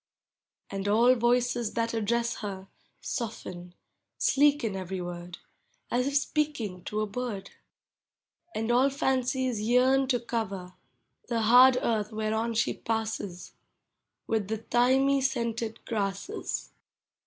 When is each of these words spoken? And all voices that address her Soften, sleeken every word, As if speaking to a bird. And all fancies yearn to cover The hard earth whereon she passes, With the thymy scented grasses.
And 0.71 0.87
all 0.87 1.13
voices 1.13 1.73
that 1.75 1.93
address 1.93 2.37
her 2.37 2.67
Soften, 3.01 3.75
sleeken 4.17 4.75
every 4.75 4.99
word, 4.99 5.37
As 5.91 6.07
if 6.07 6.15
speaking 6.17 6.83
to 6.85 7.01
a 7.01 7.05
bird. 7.05 7.51
And 8.55 8.71
all 8.71 8.89
fancies 8.89 9.61
yearn 9.61 10.07
to 10.07 10.19
cover 10.19 10.73
The 11.27 11.41
hard 11.41 11.77
earth 11.83 12.11
whereon 12.11 12.55
she 12.55 12.73
passes, 12.73 13.53
With 14.25 14.47
the 14.47 14.57
thymy 14.57 15.21
scented 15.21 15.85
grasses. 15.85 16.71